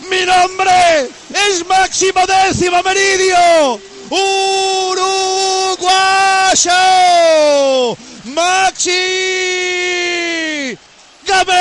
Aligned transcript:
¡Mi 0.00 0.24
nombre 0.24 1.08
es 1.30 1.66
Máximo 1.66 2.20
Décimo 2.26 2.82
Meridio! 2.82 3.80
¡Uruguayo! 4.10 5.16
¡Maxi! 8.24 8.90
¡Gabriel! 11.26 11.58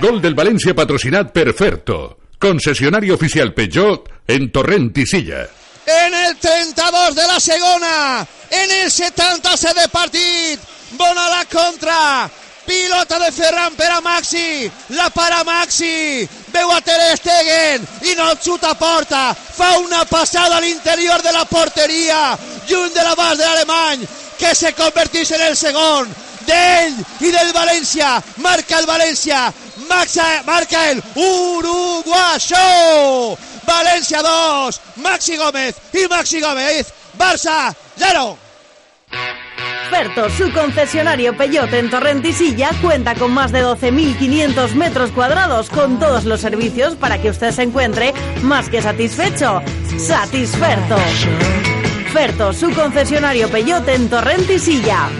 Gol 0.00 0.20
del 0.20 0.34
Valencia 0.34 0.74
patrocinat 0.74 1.30
per 1.30 1.54
Ferto. 1.54 2.18
Concessionari 2.38 3.10
oficial 3.10 3.54
Peugeot 3.54 4.08
en 4.26 4.50
Torrent 4.50 4.98
i 4.98 5.06
Silla. 5.06 5.48
en 5.86 6.14
el 6.14 6.36
32 6.36 7.14
de 7.14 7.26
la 7.26 7.40
segona, 7.40 8.26
en 8.50 8.70
el 8.70 8.90
77 8.90 9.80
de 9.80 9.88
partit, 9.88 10.60
bona 10.92 11.28
la 11.28 11.44
contra, 11.46 12.30
pilota 12.66 13.18
de 13.18 13.30
Ferran 13.32 13.74
per 13.74 13.90
a 13.90 14.00
Maxi, 14.00 14.70
la 14.96 15.10
para 15.10 15.44
Maxi, 15.44 16.28
veu 16.52 16.70
a 16.70 16.80
Ter 16.80 17.16
Stegen 17.16 17.86
i 18.08 18.14
no 18.18 18.34
xuta 18.42 18.74
porta, 18.74 19.34
fa 19.34 19.78
una 19.78 20.04
passada 20.04 20.56
a 20.56 20.60
l'interior 20.60 21.22
de 21.22 21.32
la 21.32 21.44
porteria, 21.44 22.38
lluny 22.68 22.92
de 22.94 23.02
l'abast 23.02 23.40
de 23.40 23.46
l'alemany, 23.46 24.06
que 24.38 24.54
se 24.54 24.72
convertís 24.74 25.30
en 25.32 25.42
el 25.48 25.56
segon 25.56 26.08
d'ell 26.46 26.94
i 27.22 27.30
del 27.30 27.52
València, 27.54 28.22
marca 28.42 28.78
el 28.78 28.86
València, 28.86 29.52
Maxa, 29.88 30.42
marca 30.46 30.90
el 30.90 31.02
Uruguayo, 31.14 32.66
Valencia 33.66 34.22
2, 34.22 34.80
Maxi 34.96 35.36
Gómez 35.36 35.74
y 35.92 36.08
Maxi 36.08 36.40
Gómez, 36.40 36.86
Barça 37.18 37.74
0. 37.96 38.38
Ferto, 39.92 40.30
su 40.30 40.50
concesionario 40.52 41.36
Peyote 41.36 41.78
en 41.78 41.90
Torrentisilla, 41.90 42.70
cuenta 42.80 43.14
con 43.14 43.30
más 43.30 43.52
de 43.52 43.62
12.500 43.62 44.72
metros 44.72 45.10
cuadrados 45.10 45.68
con 45.68 45.98
todos 45.98 46.24
los 46.24 46.40
servicios 46.40 46.94
para 46.96 47.20
que 47.20 47.28
usted 47.28 47.50
se 47.50 47.64
encuentre 47.64 48.14
más 48.42 48.70
que 48.70 48.80
satisfecho. 48.80 49.60
Satisferto. 49.98 50.96
Ferto, 52.10 52.54
su 52.54 52.72
concesionario 52.72 53.50
Peyote 53.50 53.94
en 53.94 54.08
Torrentisilla. 54.08 55.10